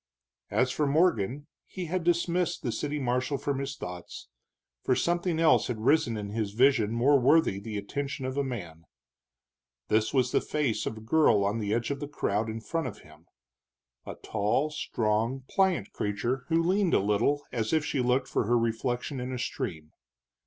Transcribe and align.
As 0.49 0.71
for 0.71 0.87
Morgan, 0.87 1.45
he 1.67 1.85
had 1.85 2.03
dismissed 2.03 2.63
the 2.63 2.71
city 2.71 2.97
marshal 2.99 3.37
from 3.37 3.59
his 3.59 3.75
thoughts, 3.75 4.29
for 4.81 4.95
something 4.95 5.39
else 5.39 5.67
had 5.67 5.81
risen 5.85 6.17
in 6.17 6.29
his 6.31 6.53
vision 6.53 6.91
more 6.91 7.19
worthy 7.19 7.59
the 7.59 7.77
attention 7.77 8.25
of 8.25 8.35
a 8.35 8.43
man. 8.43 8.85
This 9.89 10.11
was 10.11 10.31
the 10.31 10.41
face 10.41 10.87
of 10.87 10.97
a 10.97 11.01
girl 11.01 11.45
on 11.45 11.59
the 11.59 11.71
edge 11.71 11.91
of 11.91 11.99
the 11.99 12.07
crowd 12.07 12.49
in 12.49 12.61
front 12.61 12.87
of 12.87 13.01
him, 13.01 13.27
a 14.03 14.15
tall, 14.15 14.71
strong, 14.71 15.43
pliant 15.47 15.93
creature 15.93 16.45
who 16.47 16.63
leaned 16.63 16.95
a 16.95 16.99
little 16.99 17.43
as 17.51 17.71
if 17.71 17.85
she 17.85 17.99
looked 18.01 18.27
for 18.27 18.45
her 18.45 18.57
reflection 18.57 19.19
in 19.19 19.31
a 19.31 19.37
stream. 19.37 19.91